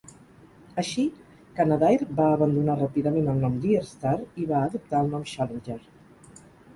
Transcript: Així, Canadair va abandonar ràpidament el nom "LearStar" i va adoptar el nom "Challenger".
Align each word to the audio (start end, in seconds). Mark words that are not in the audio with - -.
Així, 0.83 1.03
Canadair 1.57 2.07
va 2.19 2.29
abandonar 2.37 2.77
ràpidament 2.79 3.29
el 3.33 3.37
nom 3.43 3.59
"LearStar" 3.65 4.15
i 4.45 4.49
va 4.53 4.63
adoptar 4.71 5.03
el 5.05 5.13
nom 5.13 5.27
"Challenger". 5.33 5.77